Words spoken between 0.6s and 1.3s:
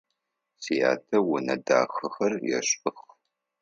Сятэ